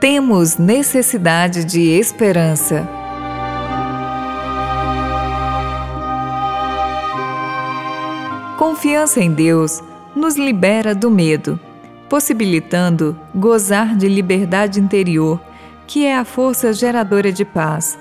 [0.00, 2.88] temos necessidade de esperança.
[8.56, 9.82] Confiança em Deus
[10.16, 11.60] nos libera do medo,
[12.08, 15.38] possibilitando gozar de liberdade interior,
[15.86, 17.98] que é a força geradora de paz.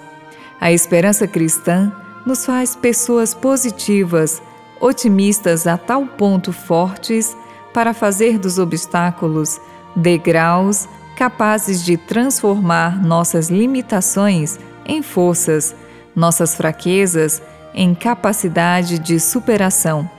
[0.61, 1.91] A esperança cristã
[2.25, 4.41] nos faz pessoas positivas,
[4.79, 7.35] otimistas a tal ponto fortes
[7.73, 9.59] para fazer dos obstáculos
[9.97, 10.87] degraus
[11.19, 15.75] capazes de transformar nossas limitações em forças,
[16.15, 17.41] nossas fraquezas
[17.73, 20.09] em capacidade de superação.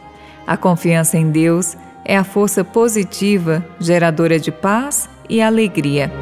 [0.47, 6.13] A confiança em Deus é a força positiva geradora de paz e alegria.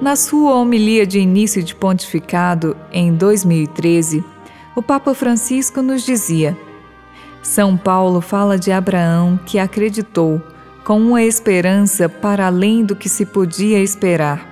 [0.00, 4.22] Na sua homilia de início de pontificado em 2013,
[4.76, 6.56] o Papa Francisco nos dizia:
[7.44, 10.42] são Paulo fala de Abraão que acreditou
[10.82, 14.48] com uma esperança para além do que se podia esperar.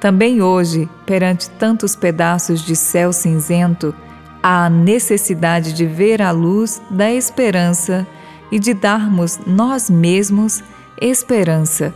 [0.00, 3.94] Também hoje, perante tantos pedaços de céu cinzento,
[4.42, 8.06] há a necessidade de ver a luz da esperança
[8.50, 10.64] e de darmos nós mesmos
[10.98, 11.94] esperança.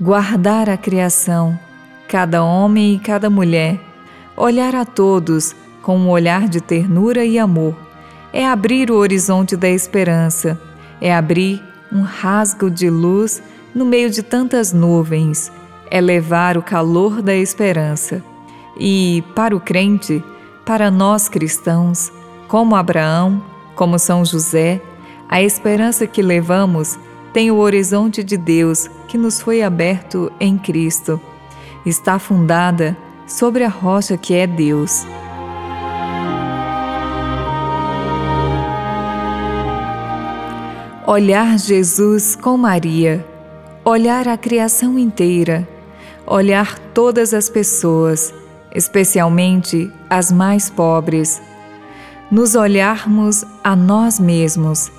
[0.00, 1.58] Guardar a criação,
[2.06, 3.80] cada homem e cada mulher,
[4.36, 7.87] olhar a todos com um olhar de ternura e amor
[8.32, 10.60] é abrir o horizonte da esperança,
[11.00, 11.62] é abrir
[11.92, 13.42] um rasgo de luz
[13.74, 15.50] no meio de tantas nuvens,
[15.90, 18.22] é levar o calor da esperança.
[18.78, 20.22] E, para o crente,
[20.64, 22.12] para nós cristãos,
[22.46, 23.42] como Abraão,
[23.74, 24.80] como São José,
[25.28, 26.98] a esperança que levamos
[27.32, 31.20] tem o horizonte de Deus que nos foi aberto em Cristo.
[31.84, 35.06] Está fundada sobre a rocha que é Deus.
[41.10, 43.24] Olhar Jesus com Maria,
[43.82, 45.66] olhar a criação inteira,
[46.26, 48.34] olhar todas as pessoas,
[48.74, 51.40] especialmente as mais pobres,
[52.30, 54.92] nos olharmos a nós mesmos.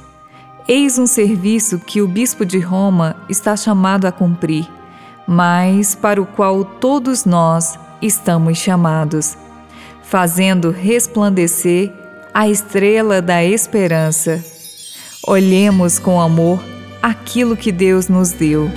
[0.67, 4.67] Eis um serviço que o Bispo de Roma está chamado a cumprir,
[5.27, 9.37] mas para o qual todos nós estamos chamados,
[10.01, 11.93] fazendo resplandecer
[12.33, 14.43] a estrela da esperança
[15.31, 16.59] Olhemos com amor
[17.03, 18.67] aquilo que Deus nos deu.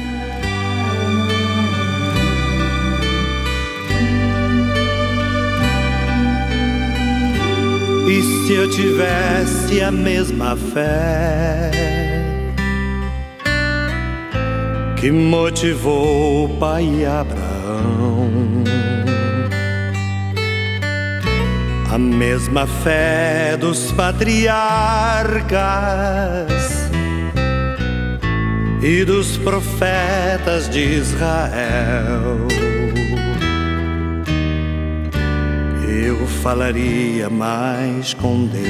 [8.07, 11.71] E se eu tivesse a mesma fé
[15.01, 18.63] que motivou o pai Abraão?
[21.93, 24.51] A mesma fé dos patriarcas
[28.83, 32.49] e dos profetas de Israel.
[35.87, 38.63] Eu falaria mais com Deus.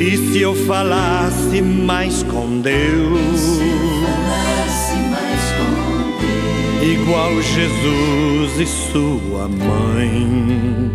[0.00, 3.60] E se eu falasse mais com Deus?
[6.92, 10.90] Igual Jesus e sua mãe.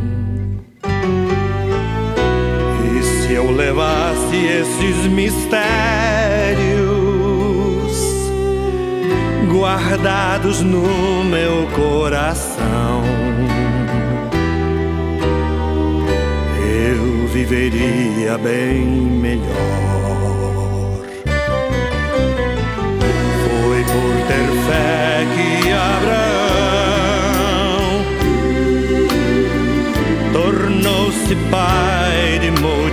[2.96, 5.62] E se eu levasse esses mistérios
[9.52, 13.04] guardados no meu coração,
[16.58, 20.01] eu viveria bem melhor.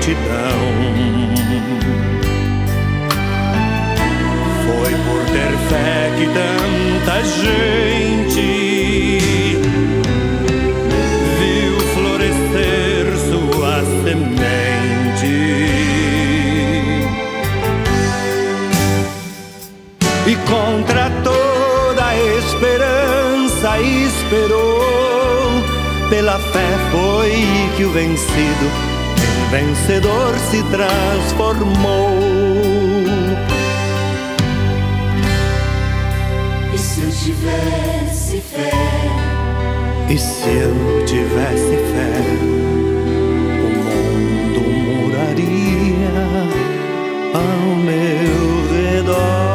[0.09, 0.61] Multidão.
[4.65, 8.49] Foi por ter fé que tanta gente
[11.39, 15.37] viu florescer sua semente.
[20.27, 24.79] E contra toda esperança esperou
[26.11, 27.33] pela fé foi
[27.77, 28.88] que o vencido
[29.51, 32.11] vencedor se transformou.
[36.75, 38.71] E se eu tivesse fé?
[40.11, 42.13] E se eu tivesse fé?
[43.65, 46.23] O mundo moraria
[47.35, 48.39] ao meu
[48.71, 49.48] redor.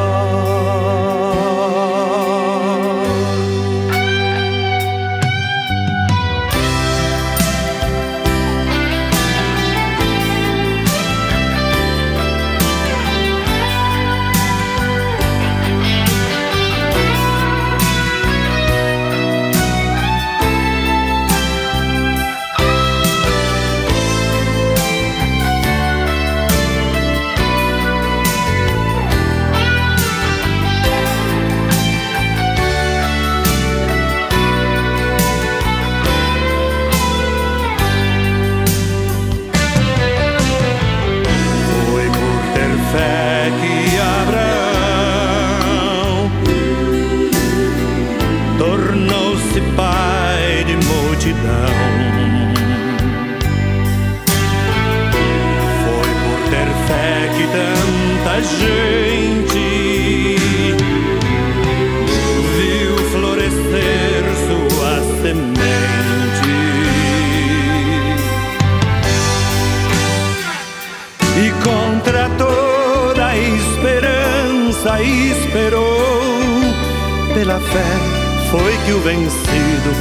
[77.74, 78.14] Fé
[78.52, 79.92] foi que o vencido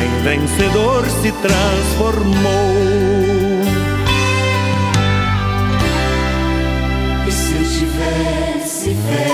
[0.00, 2.32] em vencedor se transformou.
[7.26, 9.28] E se eu tivesse fé?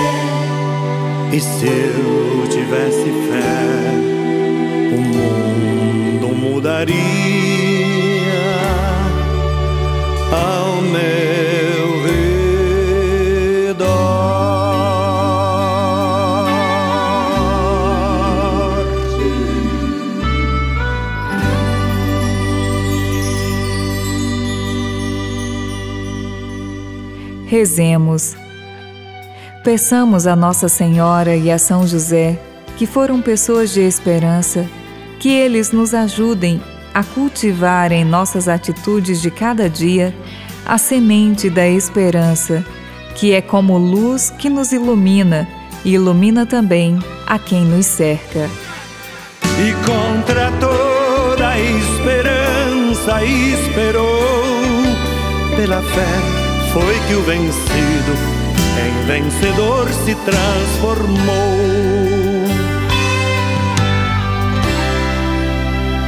[1.32, 3.46] E se eu tivesse fé,
[4.92, 7.77] o mundo mudaria
[27.48, 28.36] Rezemos.
[29.64, 32.38] Peçamos a Nossa Senhora e a São José,
[32.76, 34.66] que foram pessoas de esperança,
[35.18, 36.60] que eles nos ajudem
[36.92, 40.14] a cultivar em nossas atitudes de cada dia
[40.66, 42.62] a semente da esperança,
[43.14, 45.48] que é como luz que nos ilumina
[45.86, 48.48] e ilumina também a quem nos cerca.
[49.58, 54.18] E contra toda a esperança esperou
[55.56, 58.12] pela fé foi que o vencido
[58.78, 61.18] em vencedor se transformou.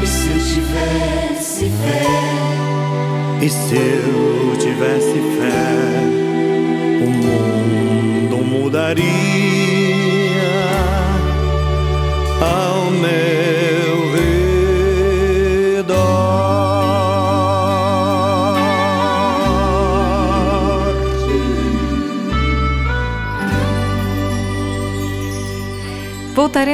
[0.02, 2.06] E se eu tivesse fé?
[3.42, 5.70] E se eu tivesse fé,
[7.04, 9.69] o mundo mudaria